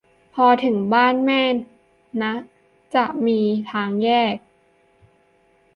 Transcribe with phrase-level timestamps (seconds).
[0.33, 1.41] พอถึงบ้านแม่
[2.21, 2.33] นะ
[2.95, 3.39] จะมี
[3.71, 4.35] ทางแยก